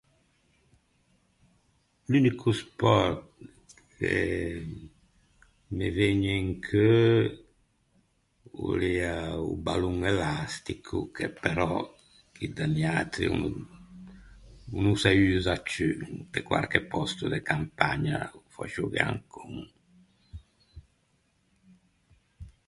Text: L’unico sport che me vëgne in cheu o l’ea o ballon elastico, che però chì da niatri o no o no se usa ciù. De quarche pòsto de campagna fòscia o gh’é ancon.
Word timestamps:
L’unico 2.09 2.49
sport 2.61 3.23
che 3.95 4.13
me 5.77 5.87
vëgne 5.97 6.33
in 6.43 6.51
cheu 6.67 7.07
o 8.65 8.67
l’ea 8.79 9.19
o 9.51 9.51
ballon 9.65 9.99
elastico, 10.11 10.97
che 11.15 11.25
però 11.43 11.69
chì 12.35 12.45
da 12.57 12.65
niatri 12.75 13.25
o 13.31 13.35
no 13.41 13.49
o 14.75 14.77
no 14.85 14.91
se 15.01 15.11
usa 15.35 15.55
ciù. 15.71 15.89
De 16.33 16.39
quarche 16.49 16.79
pòsto 16.91 17.23
de 17.33 17.39
campagna 17.51 18.15
fòscia 18.53 18.81
o 18.85 18.87
gh’é 18.93 19.03
ancon. 19.11 19.55